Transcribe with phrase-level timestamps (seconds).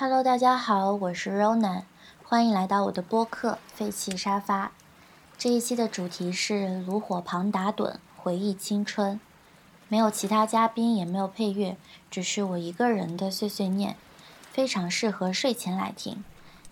[0.00, 1.82] Hello，大家好，我是 Ronan，
[2.22, 4.66] 欢迎来到我的播客《废弃沙发》。
[5.36, 9.18] 这一期的主题是炉火旁打盹，回忆青春。
[9.88, 11.76] 没有其他嘉宾，也没有配乐，
[12.12, 13.96] 只是我一个人的碎碎念，
[14.52, 16.22] 非常适合睡前来听。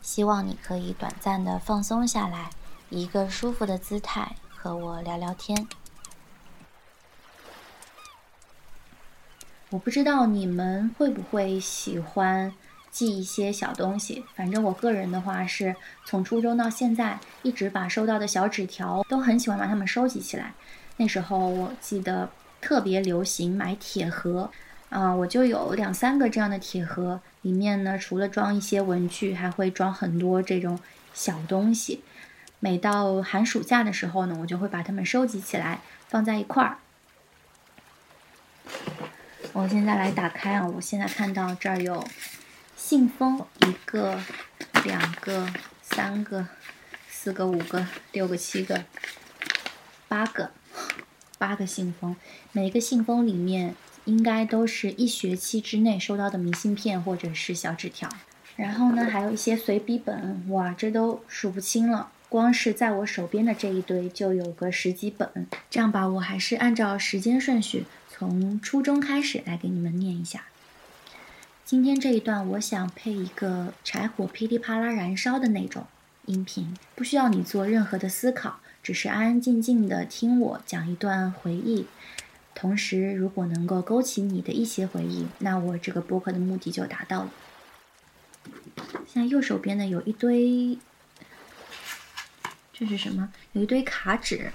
[0.00, 2.50] 希望你可以短暂的放松下来，
[2.90, 5.66] 以一个舒服的姿态和我聊聊天。
[9.70, 12.54] 我不知道你们会不会喜欢
[12.96, 15.76] 记一些小东西，反正我个人的话是
[16.06, 20.54] 从初中到现在，一直把收到的小纸条都很喜欢把它们收集起来。
[20.96, 22.30] 那时候我记得
[22.62, 24.50] 特别流行买铁盒，
[24.88, 30.78] 啊，我就有两三个这样的铁盒，里面呢除了装一些文具，还会装很多这种
[31.12, 32.02] 小东西。
[32.60, 36.78] 每到寒暑假的时候呢，我就会把它们收集起来，放在一块儿。
[39.52, 40.66] 我现在来打开啊！
[40.66, 42.06] 我现在看到这儿有
[42.76, 44.20] 信封，一个、
[44.84, 45.48] 两个、
[45.82, 46.46] 三个、
[47.08, 48.84] 四个、五个、六个、七个、
[50.06, 50.50] 八个，
[51.38, 52.14] 八个信封。
[52.52, 58.08] 每个信封里面应该都是一学期之内收到的明信片或者是小纸条。
[58.54, 62.12] 然后呢，还有一些随笔本，哇，这都数不清了。
[62.28, 65.46] 光是在我手边的这一堆就有个十几本。
[65.70, 67.86] 这样吧，我还是按照时间顺序。
[68.08, 70.44] 从初中开始来给你们念一下。
[71.66, 75.84] 今天这一段，我想配一个柴火噼里啪啦燃烧的那种
[76.26, 81.88] 音频，不需要你做任何的思考，只是安安静静的听我讲一段回忆。
[82.54, 87.30] 同时，如果能够勾起你的一些回忆，那我这个播客的目的就达到了。
[89.08, 90.78] 现在右手边呢有一堆，
[92.72, 93.32] 这是什么？
[93.54, 94.52] 有一堆卡纸。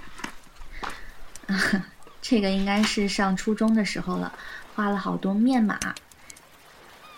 [2.22, 4.32] 这个应该是上初中的时候了，
[4.74, 5.78] 画了好多面码。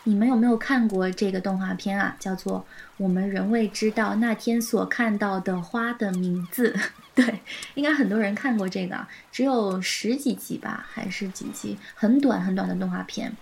[0.05, 2.17] 你们有没有看过这个动画片啊？
[2.19, 2.61] 叫做
[2.97, 6.73] 《我们仍未知道那天所看到的花的名字》。
[7.15, 7.41] 对，
[7.75, 11.77] 应该很多人看过这个，只有十几集吧，还是几集？
[11.95, 13.37] 很短很短的动画片，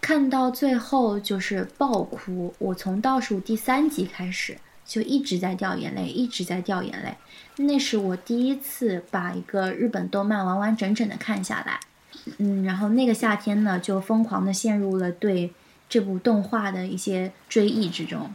[0.00, 2.54] 看到最后就是爆哭。
[2.58, 4.58] 我从倒数第三集开始。
[4.86, 7.16] 就一直在掉眼泪，一直在掉眼泪。
[7.64, 11.80] 那是我第一次把一个日本动漫完完整整的看下来，
[12.38, 15.52] 嗯，然后那个夏天呢，就疯狂的陷入了对
[15.88, 18.34] 这部动画的一些追忆之中。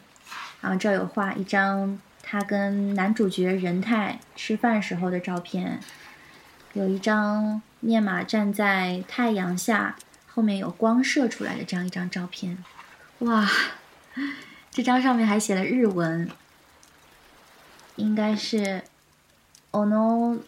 [0.62, 5.80] 然后这有画一张他跟男主角仁太吃饭时候的照片，
[6.74, 9.96] 有一张面马站在太阳下，
[10.28, 12.64] 后面有光射出来的这样一张照片。
[13.20, 13.50] 哇，
[14.72, 16.30] 这张上面还写了日文。
[17.98, 18.84] 应该是
[19.72, 20.40] ono，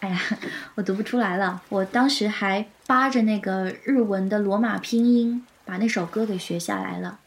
[0.00, 0.20] 哎呀，
[0.76, 1.60] 我读不出来了。
[1.68, 7.18] 我当时还扒着那个日文的罗马拼音，把那首歌给学下来了。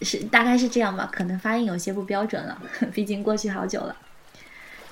[0.00, 2.60] 是，大概是这样吧，可能发音有些不标准了，
[2.92, 3.96] 毕竟过去好久了。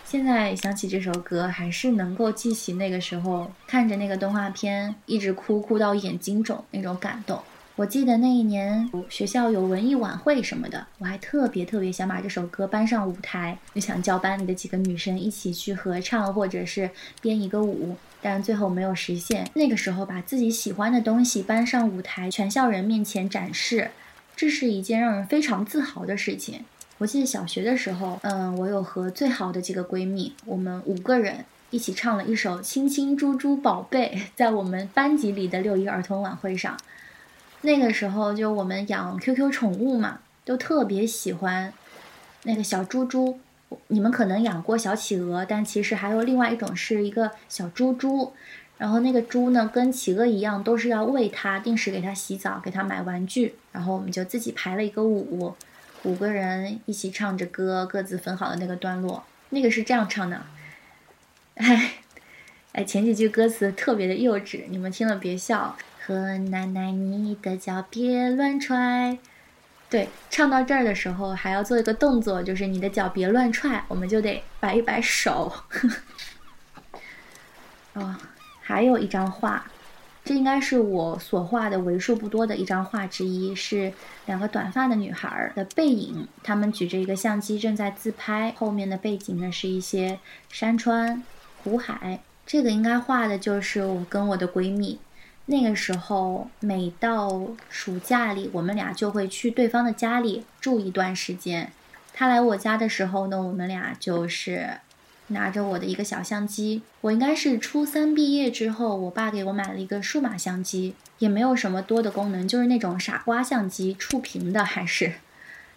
[0.05, 7.41] 现在想起这首歌，还是能够记起那个时候看着那个动画片，一直哭哭到眼睛肿那种感动。
[7.75, 16.91] 我记得那一年学校有文艺晚会什么的，我还特别特别想把这首歌搬上舞台，就想叫班里的几个女生一起去合唱，或者是
[17.23, 19.49] 编一个舞，但最后没有实现。
[19.55, 23.91] 那个时候把自己喜欢的东西搬上舞台，全校人面前展示，
[24.37, 26.63] 这是一件让人非常自豪的事情。
[26.99, 36.77] 我记得小学的时候，嗯，我有和最好的几个闺蜜，我们五个人一起唱了一首《亲亲猪猪宝贝》，在我们班级里的六一儿童晚会上。
[37.63, 41.73] 那个时候就我们养 QQ 宠物嘛，都特别喜欢
[42.43, 43.41] 那个小猪猪。
[43.87, 48.33] 你们可能养过小企鹅，但其实还有另外一种是一个小猪猪。
[48.79, 53.55] 然后那个猪呢，跟企鹅一样，都是要喂它，定时给它洗澡，给它买玩具。
[53.71, 55.55] 然后我们就自己排了一个舞。
[56.03, 60.43] 五个人一起唱着歌，各自分好的那个段落，那个是这样唱的。
[61.55, 61.93] 哎，
[62.73, 65.77] 哎，前几句歌词特别的幼稚，你们听了别笑。
[66.05, 69.19] 和奶奶你的脚别乱踹。
[69.89, 75.53] 对，唱到这儿的时候还要做一个动作，就是你的脚别乱踹，我们就得摆一摆手。
[77.93, 78.17] 哦，
[78.63, 79.67] 还有一张画。
[80.25, 83.93] 这应该是我所画的为数不多的一张画之一，是
[84.27, 91.23] 两个短发的女孩的背影，她们举着一个相机正在自拍，后面的背景呢是一些山川、
[91.63, 92.21] 湖海。
[92.47, 94.99] 这个应该画的就是我跟我的闺蜜，
[95.47, 101.73] 那个时候每到暑假里，我们俩就会去对方的家里住一段时间。
[102.15, 104.79] 他来我家的时候呢，我们俩就是
[105.29, 106.83] 拿着我的一个小相机。
[107.01, 115.15] 我应该是初三毕业之后，我爸给我买了一个数码相机，也没有什么多的功能，就是那种傻瓜相机，触屏的，还是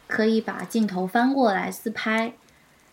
[0.07, 2.33] 可以把镜头翻过来自拍。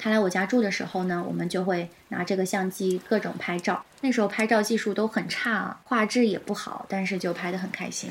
[0.03, 3.85] 他来我家住的时候呢，我们就会拿这个相机各种拍照。
[4.01, 8.11] 那时候拍照技术都很差，画质也不好，但是就拍得很开心。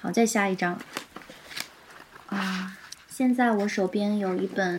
[0.00, 0.78] 好，再下一张。
[2.28, 2.78] 啊，
[3.10, 4.78] 现在我手边有一本，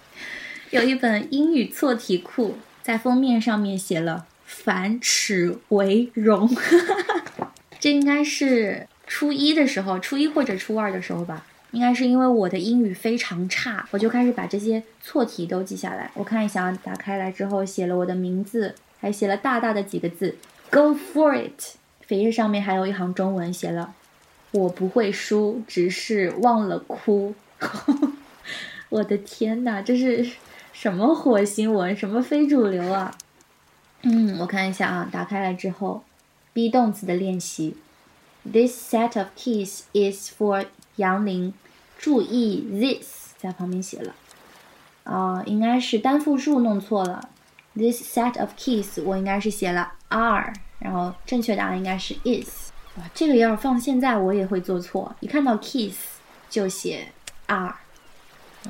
[0.69, 6.49] 有一本英语错题库，在封面上面写了“反齿为荣
[7.81, 11.45] ”，这应该是初一的时候，初一或者初二的时候吧。
[11.77, 16.09] 应该是因为我的英语非常差，我就开始把这些错题都记下来。
[16.15, 20.35] 我看一下，打开来之后写了我的名字，还写了大大的几个字
[20.71, 21.75] ：“Go for it。”
[22.09, 23.93] 扉页上面还有一行中文，写了
[24.49, 27.35] ：“我不会输，只是忘了哭。”
[28.89, 30.27] 我的天哪，这是
[30.73, 31.95] 什么火星文？
[31.95, 33.15] 什么非主流啊？
[34.01, 36.03] 嗯，我看一下啊，打开来之后
[36.55, 37.77] ，be 动词的练习
[38.51, 40.65] ：This set of keys is for
[40.95, 41.53] 杨林，
[41.97, 44.13] 注意，this 在旁边写了，
[45.03, 47.29] 啊，应该是单复数弄错了。
[47.73, 52.71] This set of keys 我应该是写了 are，然后正确答案应该是 is。
[52.97, 55.93] 哇，这个要是放现在我也会做错，一看到 keys
[56.49, 57.07] 就写
[57.47, 57.75] are。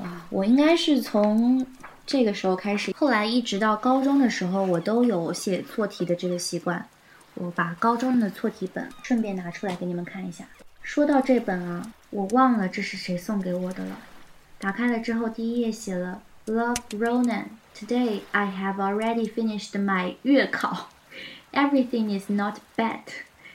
[0.00, 1.66] 哇，我应该是从
[2.06, 6.86] 这个时候开始，后来一直到高中的时候，我都有写错题的这个习惯。
[7.34, 10.44] 我把高中的错题本顺便拿出来给你们看一下。
[10.82, 11.92] 说到这本啊。
[12.10, 13.98] 我忘了这是谁送给我的了。
[14.58, 17.44] 打开了之后，第一页写了 Love Ronan.
[17.74, 20.90] Today I have already finished my 月考。
[21.52, 23.02] Everything is not bad,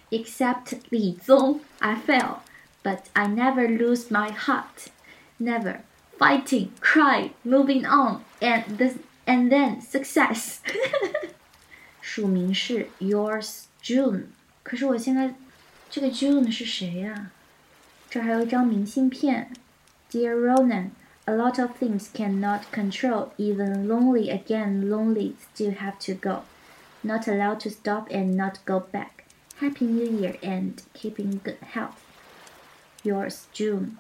[0.10, 2.38] except 理综 I fail,
[2.84, 4.88] but I never lose my heart.
[5.40, 5.82] Never
[6.18, 10.58] fighting, cry, moving on, and this and then success.
[12.02, 14.26] 署名是 Yours June。
[14.62, 15.34] 可是我现在
[15.90, 17.32] 这个 June 是谁呀？
[18.12, 19.53] 这还有一张明信片，
[20.11, 20.91] Dear Ronan,
[21.27, 23.29] a lot of things cannot control.
[23.37, 26.45] Even lonely again, lonely still have to go.
[27.03, 29.25] Not allowed to stop and not go back.
[29.61, 31.97] Happy New Year and keeping good health.
[33.03, 33.97] Yours, June.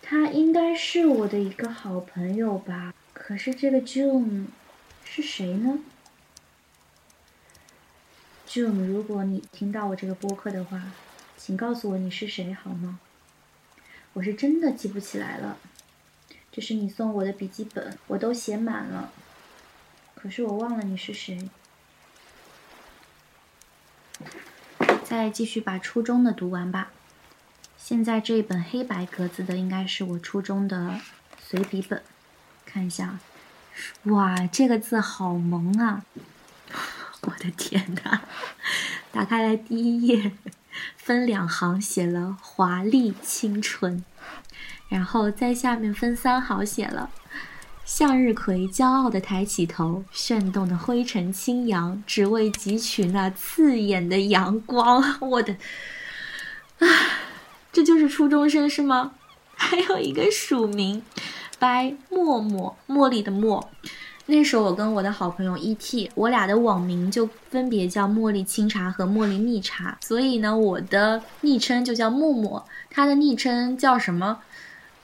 [0.00, 2.94] 他应该是我的一个好朋友吧？
[3.12, 4.46] 可是这个 June
[5.04, 5.80] 是谁呢？
[8.46, 10.80] June，如果你听到我这个播客的话。
[11.47, 12.99] 请告诉我你是谁好吗？
[14.11, 15.57] 我是真的记不起来了。
[16.51, 19.13] 这是你送我的笔记本，我都写满了，
[20.13, 21.49] 可是我忘了你是谁。
[25.05, 26.91] 再继续把初中的读完吧。
[27.77, 30.99] 现在这一本黑白格子的应该是我初中的
[31.41, 32.03] 随笔本，
[32.65, 33.19] 看一下。
[34.03, 36.03] 哇，这个字好萌啊！
[37.23, 38.23] 我的天哪！
[39.13, 40.33] 打开来第一页。
[40.95, 44.03] 分两行写了“华丽青春”，
[44.89, 47.09] 然后在下面分三行写了
[47.85, 55.53] “向日葵骄傲的抬起头，炫动的灰尘轻扬，只为汲取那刺眼的阳光。”我的，
[56.79, 56.87] 啊，
[57.71, 59.13] 这就是初中生是吗？
[59.55, 61.01] 还有一个署名
[61.59, 63.65] ，by 默默，茉莉的茉。
[64.29, 74.41] 那时候我跟我的好朋友 E.T，我俩的网名就分别叫茉莉清茶和茉莉蜜茶，所以呢，我的昵称就叫默默，他的昵称叫什么？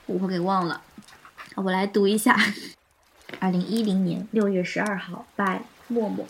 [0.07, 0.81] 我给忘了。
[1.55, 2.37] 我来读一下：
[3.39, 6.27] 二零一零年六月十二号，by 默默，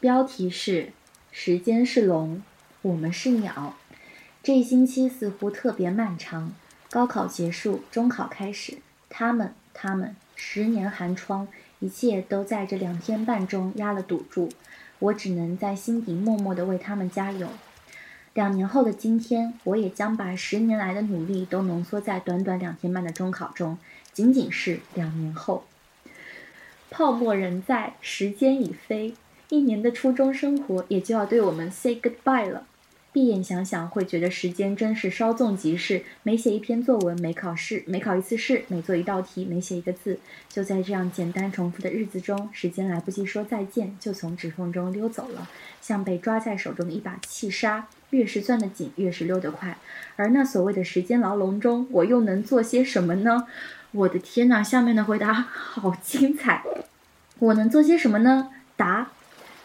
[0.00, 0.92] 标题是
[1.30, 2.42] “时间是龙，
[2.82, 3.76] 我们是鸟”。
[4.42, 6.52] 这星期似乎特别漫长，
[6.90, 11.46] 高考结束，中考开始，他们，他们，十年寒窗。
[11.84, 14.48] 一切都在这两天半中压了赌注，
[15.00, 17.46] 我只能在心底默默地为他们加油。
[18.32, 23.76] 两年后的今天，我也将把十年来的努力都浓缩在短短两天半的中考中。
[24.14, 25.64] 仅仅是两年后，
[26.88, 29.12] 泡沫仍在，时间已飞，
[29.50, 32.66] 一年的初中生活也就要对我们 say goodbye 了。
[33.14, 36.02] 闭眼想想，会觉得时间真是稍纵即逝。
[36.24, 40.18] 每写一篇作文，每考试，每考一次试，每做一道题，每写一个字，
[40.48, 45.48] 就在这样简单重复的日子中，时间来不及说再见，就从指缝中溜走了，
[45.80, 49.78] 像被抓在手中的一把气沙，越是攥得紧，越是溜得快。
[50.16, 53.46] 而那所谓的时间牢笼中，我又能做些什么呢？
[53.92, 54.60] 我的天哪！
[54.60, 56.64] 下面的回答好精彩。
[57.38, 58.50] 我能做些什么呢？
[58.74, 59.12] 答：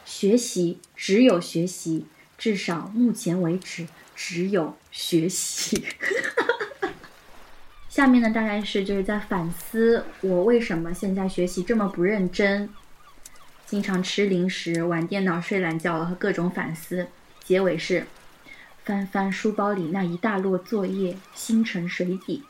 [0.05, 2.05] 学习，只有学习。
[2.39, 5.86] 至少目前为止，只有学习。
[7.89, 12.69] 下面呢，大概是就是在反思我为什么现在学习这么不认真，
[13.65, 17.08] 经常吃零食、玩电脑、睡懒觉和各种反思。
[17.43, 18.08] 结尾是
[18.86, 22.43] 翻翻书包里那一大摞作业，心沉水底。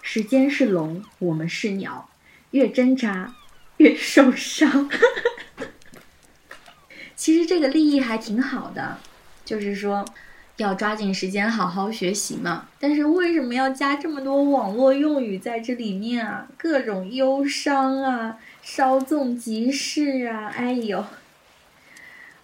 [0.00, 2.08] 时间是龙，我们是鸟，
[2.52, 3.34] 越挣扎
[3.78, 4.88] 越受伤。
[7.16, 8.98] 其实这个立意还挺好的，
[9.44, 10.04] 就是说。
[10.58, 16.46] 要抓紧时间好好学习嘛，但是为什么要加这么多网络用语在这里面啊？
[16.56, 21.04] 各种忧伤啊，稍纵即逝啊，哎呦！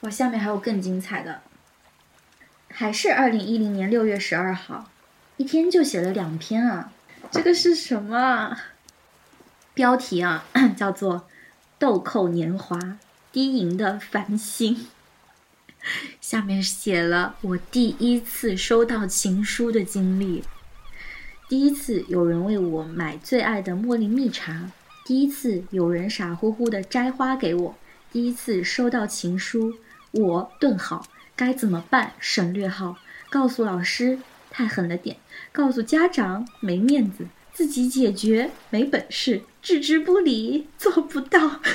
[0.01, 1.43] 我下面还有更精彩的，
[2.69, 4.91] 还是二零一零年六月十二号，
[5.37, 6.91] 一天就写了两篇啊！
[7.31, 8.57] 这个是什么？
[9.73, 10.45] 标题啊，
[10.77, 11.15] 叫做
[11.79, 12.77] 《豆蔻年华
[13.31, 14.75] 低吟的繁星》。
[16.21, 20.45] 下面写了我第一次收到情书的经历，
[21.49, 24.71] 第一次有人为我买最爱的茉莉蜜茶，
[25.05, 27.75] 第一次有人傻乎乎的摘花给我，
[28.13, 29.75] 第一次收到情书，
[30.13, 32.13] 我顿号该怎么办？
[32.21, 34.19] 省略号告诉老师
[34.51, 35.17] 太狠了点，
[35.51, 41.61] 告诉家长没面子，自己解决没本事，置之不理做不到。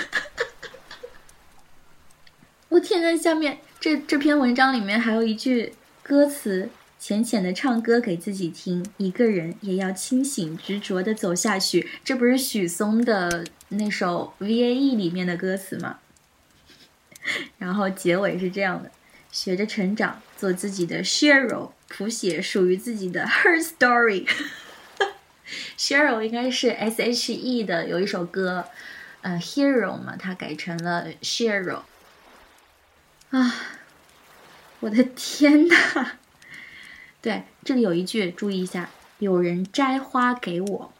[2.70, 3.60] 我天呐，下面。
[3.80, 11.88] 这这篇文章里面还有一句歌词，浅浅的唱歌给自己听，一个人也要清醒执着的走下去。
[12.04, 16.00] 这不是许嵩的那首 V A E 里面的歌词吗？
[17.60, 18.90] 然后结尾是这样的：
[19.32, 24.28] 学着成长，做自己的 Cheryl，谱写属于自己的 Her Story。
[25.78, 28.66] Sheryl 应该是 S H E 的有一首歌，
[29.22, 31.82] 呃，Hero 嘛，它改成了 Cheryl。
[33.36, 33.54] 啊，
[34.80, 36.12] 我的天呐！
[37.22, 38.90] 对，这里有一句，注意一下，
[39.20, 40.94] 有人摘花给我。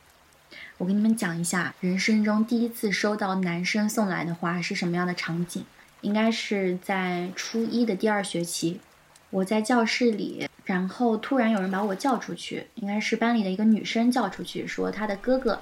[0.78, 5.64] 我给你们讲一下，人生中第一次收到男生送来的花是什么样的场景？
[6.02, 8.82] 应该是在初一的第二学期，
[9.30, 15.62] 我在教室里，然后突然有人把我叫出去，应该是班里的一个女生叫出去，说她的哥哥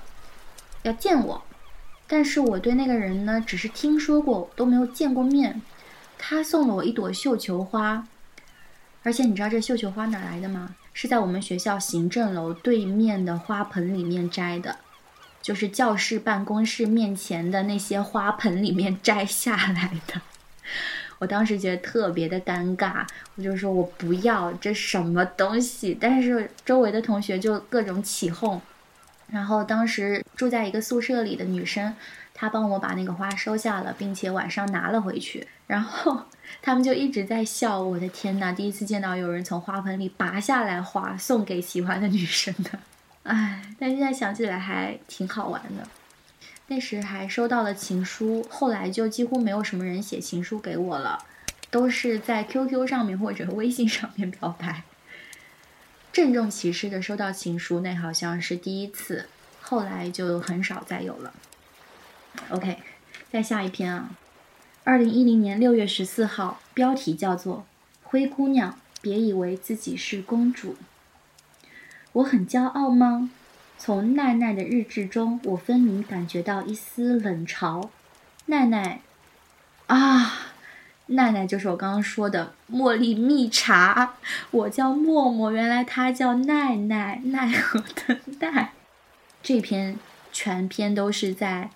[0.82, 1.44] 要见我，
[2.08, 5.62] 但是我对那个人呢，只是听说过，都没有见过面。
[6.26, 8.08] 他送了我一朵绣球花，
[9.04, 10.74] 而且你知道这绣球花哪来的吗？
[10.94, 14.78] 是在我们学校行政楼对面的花盆里面摘的，
[15.42, 20.22] 就是教室办公室面前的那些花盆里面摘下来的。
[21.20, 28.62] 我当时觉得特别的尴尬，我就说我不要这什么东西，但是周围的同学就各种起哄，
[29.28, 31.94] 然后当时住在一个宿舍里的女生。
[32.44, 36.26] 他帮我把那个花收下了，并且晚上拿了回去，然后
[36.62, 37.82] 他们就一直在笑。
[37.82, 42.72] 我的天呐，第一次见到有人从花盆里拔下来花送给喜欢的女生的，
[43.24, 45.88] 唉，但现在想起来还挺好玩的。
[46.68, 51.20] 那时还收到了情书，后来就几乎没有什么人写情书给我了，
[51.72, 54.84] 都是在 QQ 上面或者微信上面表白。
[56.12, 59.30] 郑重其事的收到情书，那好像是第一次，
[59.62, 61.34] 后来就很少再有了。
[62.50, 62.78] OK，
[63.32, 64.12] 再下一篇啊，
[64.84, 67.58] 二零一零年六月十四号，标题叫做
[68.04, 70.74] 《灰姑娘，别以为自己是公主》。
[72.12, 73.32] 我很骄傲吗？
[73.78, 77.90] 从奈奈的日志中，我分明感觉到一丝冷嘲。
[78.46, 79.02] 奈奈，
[79.88, 80.52] 啊，
[81.08, 84.16] 奈奈就是我刚刚说的茉莉蜜茶。
[84.52, 88.74] 我叫默默，原来她叫奈奈，奈何的奈。
[89.42, 89.98] 这篇
[90.32, 91.72] 全篇都是在。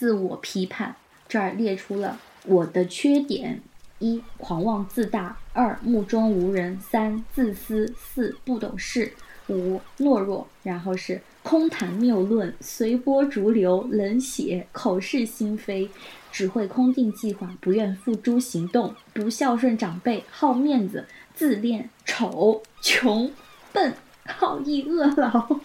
[0.00, 0.96] 自我批判，
[1.28, 3.60] 这儿列出了我的缺点：
[3.98, 9.10] 一、狂妄自大；二、目中无人；三、自私；四、不懂事；
[9.48, 10.48] 五、懦弱。
[10.62, 15.90] 然后是空谈谬论，随波逐流，冷血，口是心非，
[16.32, 21.04] 只会空定计划，不愿付诸行动，不孝顺长辈，好面子，
[21.34, 23.30] 自恋，丑，穷，
[23.70, 23.92] 笨，
[24.24, 25.60] 好逸恶劳。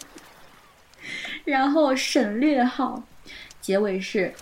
[1.46, 3.02] 然后省略号。
[3.66, 4.32] 结尾是：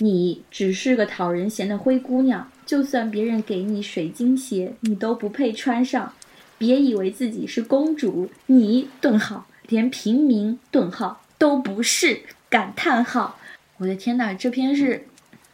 [0.00, 6.12] 你只是个讨人嫌的灰姑娘，就算别人给你水晶鞋，你都不配穿上。
[6.58, 12.20] 别以为自己是公主，你顿号连平民顿号都不是
[12.50, 13.38] 感叹号。
[13.78, 15.06] 我的天呐，这篇是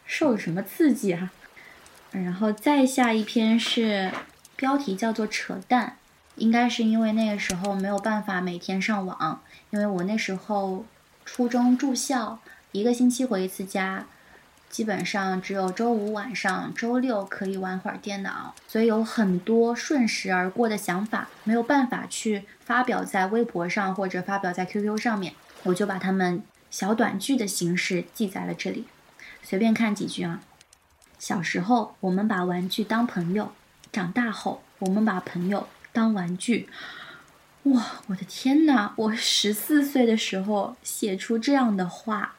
[0.05, 1.31] 受了什么刺激啊？
[2.11, 4.11] 然后再下一篇是
[4.57, 5.95] 标题叫做“扯淡”，
[6.35, 10.85] 应该是因为那个时候没有办法每天上网，因为我那时候
[11.23, 12.37] 初中住校。
[12.75, 14.05] 一个星期回一次家，
[14.69, 28.83] 基本上只有周五晚上、周六可以玩会儿电脑，所以有很多瞬时而过的想法，没有办法去发表在微博上或者发表在 QQ 上面，我就把它们小短句的形式记在了这里，
[29.41, 30.41] 随便看几句啊。
[31.17, 33.53] 小时候我们把玩具当朋友，
[33.93, 36.67] 长大后我们把朋友当玩具。
[37.63, 38.93] 哇，我的天哪！
[38.97, 42.35] 我十四岁的时候写出这样的话。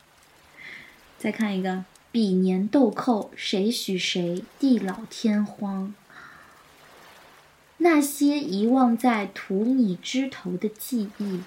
[1.19, 1.85] 再看一个。
[2.13, 4.43] 比年豆蔻，谁许谁？
[4.59, 5.93] 地老天荒。
[7.77, 11.43] 那些遗忘在荼蘼枝头的记忆，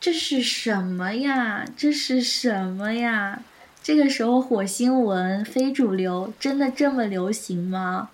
[0.00, 1.64] 这是什么呀？
[1.76, 3.40] 这是什么呀？
[3.84, 8.10] 这个时候火星文非主流，真的这么流行吗？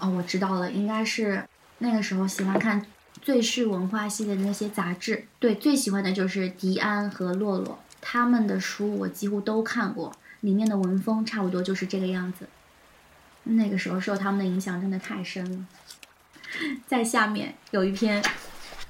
[0.00, 1.44] 哦，我知道了，应该是
[1.78, 2.84] 那个时候喜欢看
[3.22, 5.24] 最是文化系的那些杂志。
[5.38, 10.14] 对，最喜欢的就是迪安和洛洛他们的书，我几乎都看过。
[10.42, 12.46] 里面的文风差不多就是这个样子，
[13.44, 15.66] 那个时候受他们的影响真的太深了。
[16.86, 18.22] 在下面有一篇，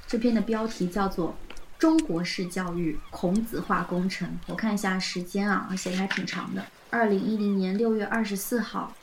[0.06, 1.36] 这篇的标题叫做
[1.78, 4.28] 《中国式教育孔子化工程》。
[4.48, 8.94] 我看一下时间啊，写的还挺长的，二零一零年六月二十四号。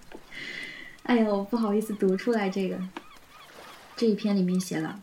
[1.04, 2.78] 哎呦，不好意思读出来这个。
[3.96, 5.00] 这一篇里面写了，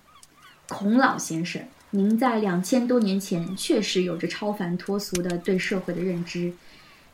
[0.67, 1.65] 孔老先生。
[1.93, 6.53] 您在两千多年前确实有着超凡脱俗的对社会的认知，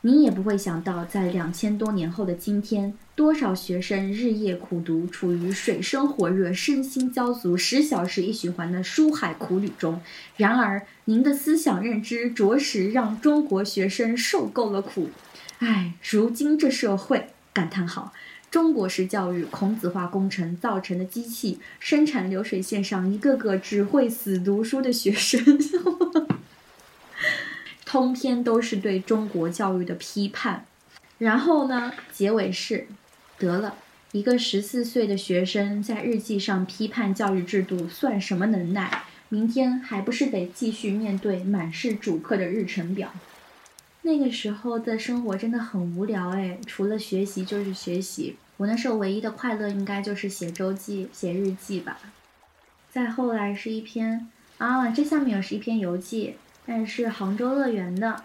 [0.02, 10.00] 您也不会想到，在两千多年后的今天，多少学生日夜苦读，处于水深火热、身心焦足、十小时一循环的书海苦旅中。
[10.36, 15.10] 然而，您的思想认知着实让中国学生受够了苦。
[15.58, 18.14] 唉，如今这社会，感叹号。
[18.50, 25.60] 中国式教育孔子化工程造成的机器生产流水线上一个个只会死读书的学生，
[27.86, 30.66] 通篇都是对中国教育的批判。
[31.18, 32.88] 然后呢，结尾是，
[33.38, 33.76] 得了
[34.12, 39.04] 一个十四岁的学生在日记上批判教育制度，算什么能耐？
[39.30, 43.12] 明天还不是得继续面对满是主课的日程表？
[44.02, 48.38] 那个时候的生活真的很无聊哎，除了学习就是学习。
[48.58, 52.00] 我那时候唯一的快乐应该就是写周记、写日记吧。
[52.90, 58.24] 再后来是一篇啊，这下面也是一篇游记，但是杭州乐园的。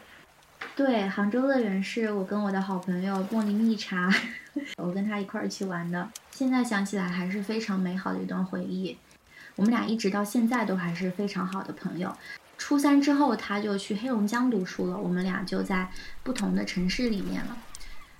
[0.74, 4.08] 对，杭州乐园是我跟我的好朋友茉莉蜜茶，
[4.78, 6.08] 我跟他一块儿去玩的。
[6.30, 8.96] 现在想起来还是非常美好的一段回忆。
[9.56, 12.16] 我们俩一直到现在都还是非常好的朋友。
[12.64, 15.90] 初三之后，他就去黑龙江读书了，我们俩就在
[16.22, 17.56] 不同的城市里面了。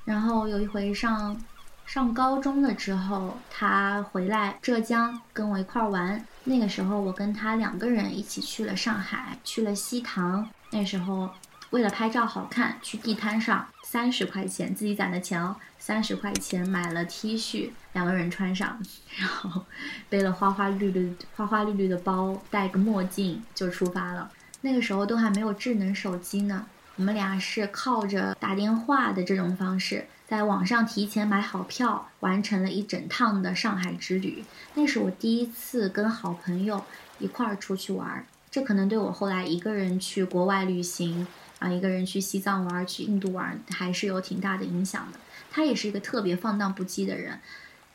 [0.05, 1.41] 然后有一回上
[1.87, 6.27] 上高中了之后，他回来浙江跟我一块玩。
[6.43, 10.51] 那个时候，我跟他两个人一起去了上海，去了西塘。
[10.73, 11.31] 那时候
[11.73, 18.79] 为了拍照好看，去地摊上三十块钱自己攒的钱哦，三十块钱买了 T 恤，两个人穿上，
[19.17, 19.65] 然后
[20.11, 24.31] 背了花花绿绿、花花绿绿的包，戴个墨镜就出发了。
[24.61, 34.45] 那个时候都还没有智能手机呢，我们俩是靠着打电话的这种方式，在网上提前买好票，完成了一整趟的上海之旅。
[34.75, 36.85] 那是我第一次跟好朋友
[37.19, 41.27] 一块儿出去玩儿，这可能对我后来一个人去国外旅行
[41.63, 45.19] 啊，一个人去西藏玩、去印度玩，还是有挺大的影响的。
[45.51, 47.39] 他也是一个特别放荡不羁的人。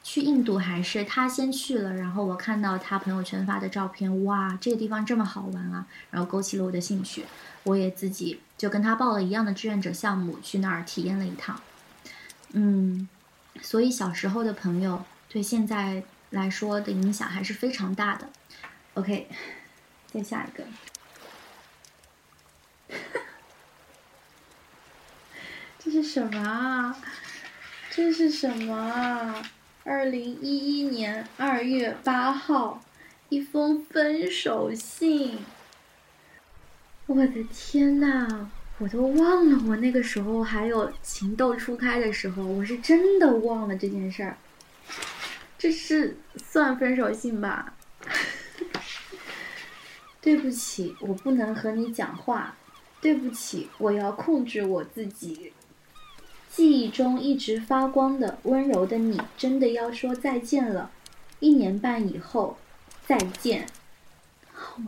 [0.03, 7.25] 去印度还是他先去了，然后我看到他朋友圈发的照片，哇，这个地方这么好玩啊，然后勾起了我的兴趣，
[7.63, 11.59] 我也自己就跟他报了一样的志愿者项目，去那儿体验了一趟。
[12.53, 13.09] 嗯，
[13.61, 18.29] 所以小时候的朋友对现在来说的影响还是非常大的。
[18.93, 19.27] OK，
[20.13, 20.63] 再下一个，
[25.97, 26.95] 是什么啊？
[27.89, 29.41] 这是什么啊？
[29.83, 32.83] 二零一一年二月八号，
[33.29, 35.39] 一封分手信。
[37.07, 44.37] 我的天呐，我都忘了我那个时候还有情窦初开的时候，我是真的忘了这件事儿。
[45.57, 47.73] 这是算分手信吧？
[50.21, 52.55] 对不起，我不能和你讲话。
[52.99, 55.53] 对不起，我要控制我自己。
[56.57, 60.89] 记忆中一直发光的温柔的你，真的要说再见了。
[61.39, 62.57] 一年半以后，
[63.05, 63.67] 再见。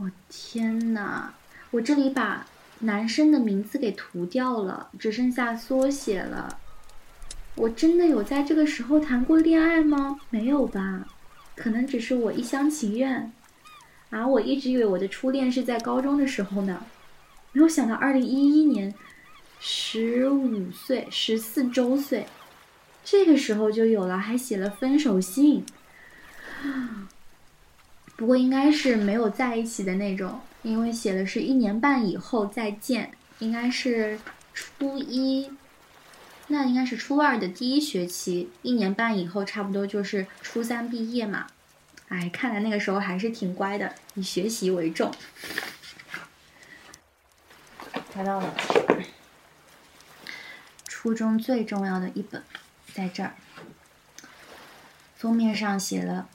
[0.01, 1.31] 我天哪！
[1.69, 2.47] 我这里把
[2.79, 6.57] 男生的名字给涂掉了，只剩下缩写了。
[7.53, 10.19] 我真的有在这个时候谈过恋爱吗？
[10.31, 11.05] 没有吧？
[11.55, 13.31] 可能只是我一厢情愿。
[14.09, 16.83] 啊，我一直以为我的初恋是在高中的时候呢。
[17.51, 18.91] 没有想到，二零一一年。
[19.59, 22.25] 十五岁，十四周岁，
[23.03, 25.65] 这个时候就有了，还写了分手信。
[28.15, 34.19] 不过应该是没有在一起的那种，因为写的是一年半以后再见，应该是
[34.53, 35.49] 初一，
[36.47, 41.47] 那应该是初二的第一学期，一年半以后差不多就是初三毕业嘛。
[42.09, 45.11] 哎，看来那个时候还是挺乖的，以学习为重。
[48.13, 48.53] 找到了，
[51.01, 52.43] 初中最重要的一本，
[52.93, 53.35] 在这儿。
[55.15, 56.27] 封面上写了：“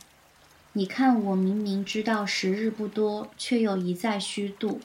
[0.73, 4.81] 你看，我明明知道时日不多，却又一再虚度。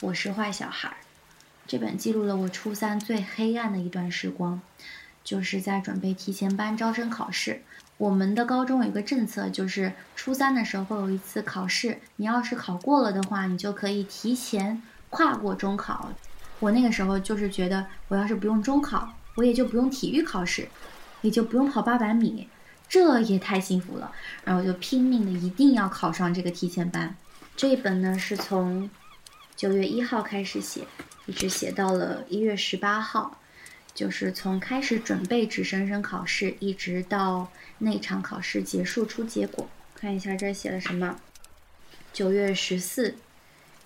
[0.00, 0.96] 我是坏小孩。”
[1.68, 4.62] 这本记录了我初三最黑暗的一段时光，
[5.22, 7.60] 就是在准备提前班招生考试。
[7.98, 16.14] 我们的高中有一个政策，就是初三的时候会有一次考试，你要是考过了的话，你就可以提前跨过中考。
[16.60, 20.68] 我那个时候就是觉得，我要是不用中考，我也就不用体育考试，
[21.22, 22.48] 也就不用跑八百米，
[22.88, 24.10] 这也太幸福了。
[24.44, 27.14] 然后就拼命的一定要考上这个提前班。
[27.56, 28.90] 这一本呢是从
[29.54, 30.82] 九月一号开始写，
[31.26, 33.38] 一直写到了一月十八号。
[33.94, 39.68] 就是从开始准备直升生考试，一直到那场考试结束出结果。
[39.94, 41.20] 看一下这写了什么。
[42.12, 43.16] 九月十四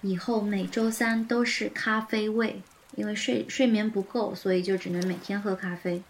[0.01, 2.63] 以后每周三都是咖啡味，
[2.95, 6.03] 因为睡睡眠不够，所以就只能每天喝咖啡。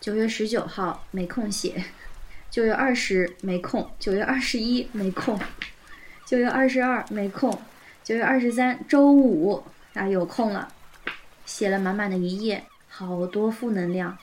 [0.00, 1.84] 九月十九号没空写，
[2.50, 5.38] 九月二十没空，九月二十一没空，
[6.26, 7.58] 九月二十二没空，
[8.02, 9.64] 九月二十三周五
[9.94, 10.72] 啊有空了。
[11.46, 14.16] 写了满满的一页，好多负能量。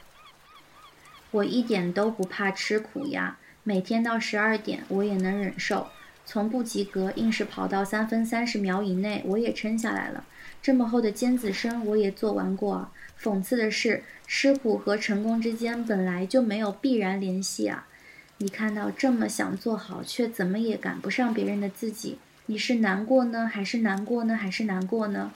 [1.29, 5.87] 我一点都不怕吃苦呀，每天到十二点我也能忍受，
[6.25, 10.25] 从不及格硬是跑到三分三十秒以内，我也撑下来了。
[10.61, 12.91] 这么厚的尖子生我也做完过啊。
[13.21, 17.87] 讽刺的是，吃苦和成功之间本来就没有必然联系啊！
[18.37, 25.31] 你看到这么想做好却怎么也赶不上别人的自己，你是难过呢，还是难过呢，还是难过呢？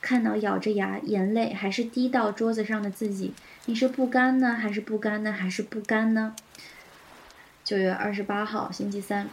[0.00, 6.36] 看到咬着牙，眼泪还是滴到桌子上的自己，你是不甘呢，还是不甘呢，还是不甘呢？
[7.64, 9.28] 九月二十八号，星期三，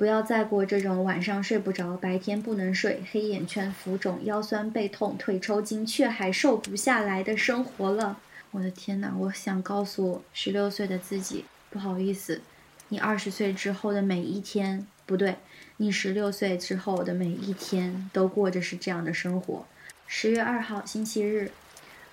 [0.00, 8.18] 不要再过这种晚上睡不着，白天不能睡，黑眼圈浮肿，腰酸背痛，腿抽筋，却还瘦不下来的生活了。
[8.52, 9.14] 我的天哪！
[9.14, 12.40] 我想告诉十六岁的自己，不好意思，
[12.88, 15.36] 你二十岁之后的每一天，不对，
[15.76, 19.66] 你十六岁之后的每一天都过着是这样的生活。
[20.06, 21.50] 十月二号星期日，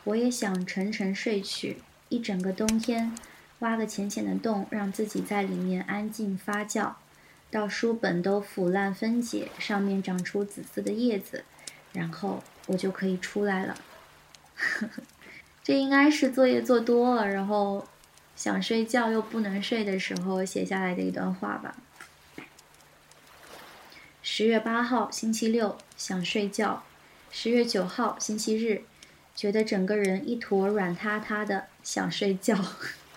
[0.04, 1.78] 我也想沉沉睡去
[2.10, 3.16] 一整个冬天，
[3.60, 6.92] 挖个浅浅的洞，让自己在里面安静发酵，
[7.50, 11.44] 到书本都腐烂分解，上面长出紫色的叶子，
[11.94, 13.78] 然后我就可以出来了。
[15.64, 17.88] 这应该是作业做多了，然后
[18.36, 21.76] 想睡觉又不能睡的时候写下来的一段话吧。
[24.22, 26.84] 十月八号星期六，想睡觉。
[27.32, 28.84] 十月九号星期日，
[29.36, 32.58] 觉得整个人一坨软塌塌的，想睡觉。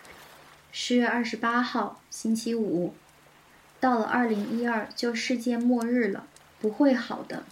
[0.72, 2.94] 十月二十八号星期五，
[3.80, 6.26] 到了二零一二就世界末日了，
[6.60, 7.42] 不会好的。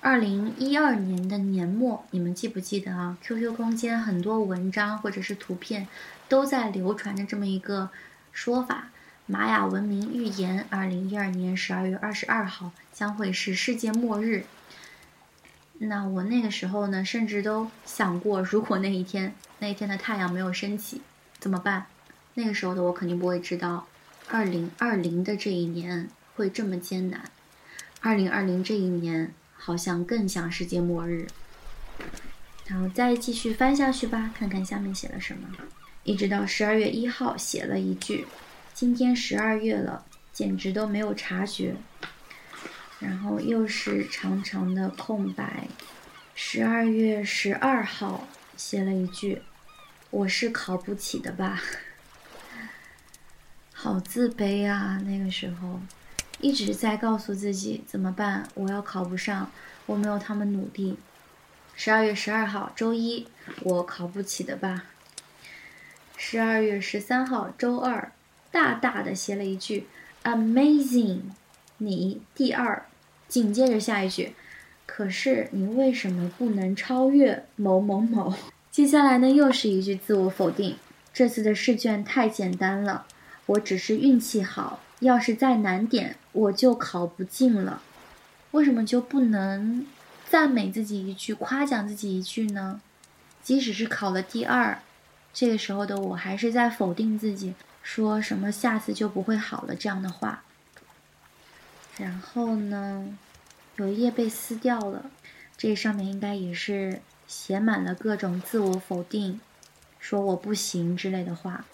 [0.00, 5.86] 二零一二年的年末，你们记不记得啊？QQ 空间很多文章或者是图片
[6.28, 7.90] 都在流传着这么一个
[8.32, 8.90] 说法：
[9.26, 14.44] 玛雅文明预言，二零一二年十二月二十二号将会是世界末日。
[15.80, 21.02] 那我那个时候呢，甚至都想过，如果那一天那一天的太阳没有升起，
[21.38, 21.86] 怎么办？
[22.34, 23.86] 那个时候的我肯定不会知道，
[24.28, 27.30] 二零二零的这一年会这么艰难。
[28.00, 31.26] 二零二零这一年好像更像世界末日。
[32.66, 35.48] 然后再继续翻下去吧，看看下面写了什么。
[36.04, 38.26] 一直到十二月一号，写了一句
[38.74, 41.74] ：“今天十二月了，简直都没有察觉。”
[43.00, 45.68] 然后又是长长的空白。
[46.34, 49.40] 十二月十二号写了一句
[50.10, 51.62] ：“我是考不起的吧？”
[53.80, 55.00] 好自卑啊！
[55.06, 55.78] 那个时候
[56.40, 58.48] 一直在告诉自己怎么办？
[58.54, 59.52] 我要考不上，
[59.86, 60.96] 我没有他们努力。
[61.76, 63.28] 十二月十二号周一，
[63.62, 64.82] 我考不起的吧？
[66.16, 68.10] 十二月十三号周二，
[68.50, 69.86] 大大的写了一句
[70.24, 71.20] ：“Amazing。”
[71.78, 72.84] 你第二，
[73.28, 74.34] 紧接着下一句，
[74.86, 78.34] 可是你为什么不能超越某某某？
[78.72, 80.76] 接下来呢，又是一句自我否定。
[81.14, 83.06] 这次的试卷太简单了，
[83.48, 84.80] 我只是运气好。
[85.00, 87.82] 要是再难点，我就考不进了。
[88.50, 89.86] 为什么就不能
[90.28, 92.80] 赞美自己一句，夸奖自己一句呢？
[93.40, 94.80] 即使是考了第二，
[95.32, 100.42] 这个时候的我还是在否定自己，说什么下次就不会好了这样的话。
[101.96, 103.16] 然后呢，
[103.76, 105.10] 有一页被撕掉了，
[105.56, 109.40] 这上面应该也是写满了各种自我否定，
[110.00, 111.64] 说我不行之类的话。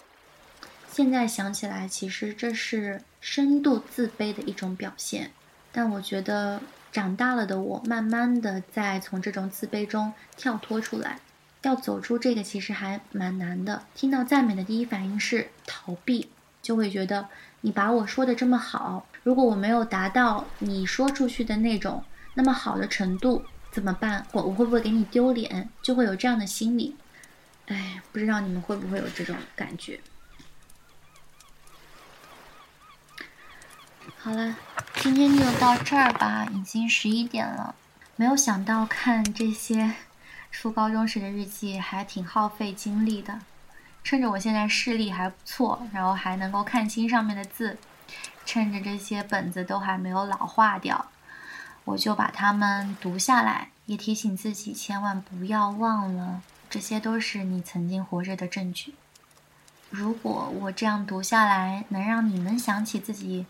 [0.95, 5.29] 现在想起来，其实这是深度自卑的一种表现。
[5.73, 11.19] 但我觉得长大了的我，慢慢的在从这种自卑中跳脱出来。
[11.63, 13.83] 要走出这个其实还蛮难的。
[13.93, 16.29] 听到赞美的第一反应是逃避，
[16.61, 17.27] 就会觉得
[17.59, 22.01] 你把我说的这么好，如果我没有达到你说出去的那种
[22.35, 24.25] 那么好的程度怎么办？
[24.31, 25.67] 我我会不会给你丢脸？
[25.81, 26.95] 就会有这样的心理。
[27.65, 29.99] 哎，不知道你们会不会有这种感觉？
[34.25, 34.55] 好了，
[34.95, 37.75] 今天就到这儿吧，已经十一点了。
[38.15, 39.93] 没有想到看这些。
[40.49, 43.41] 初高中时的日记还挺耗费精力的，
[44.03, 47.77] 趁着我现在视力还不错，然后还能够看清上面的字，
[48.47, 51.05] 趁着这些本子都还没有老化掉，
[51.83, 58.95] 我就把它们读下来，也提醒自己千万不要忘了，这些都是你曾经活着的证据。
[59.91, 63.45] 如果我这样读下来，能让你们想起自己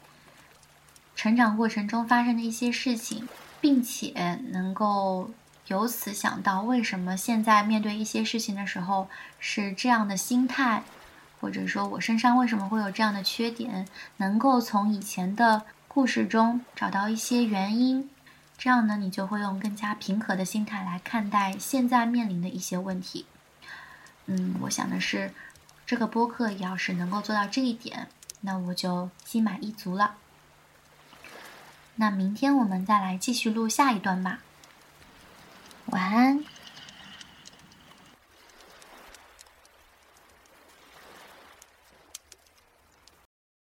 [1.26, 3.28] 成长过程中发生的一些事情，
[3.60, 5.32] 并且能够。
[5.66, 9.10] 由此想到，为什么现在面对一些事情的时候
[9.40, 10.84] 是这样的心态，
[11.42, 18.08] 或者说我身上为什么会有这样的缺点，能够从以前的故事中找到一些原因，
[18.60, 23.26] 这样呢，你就会用更加平和的心态来看待现在面临的一些问题。
[24.28, 25.34] 嗯，我想的是，
[25.88, 28.10] 这个播客要是能够做到这一点，
[28.42, 30.18] 那我就心满意足了。
[31.96, 34.40] 那明天我们再来继续录下一段吧。
[35.88, 36.55] 晚安。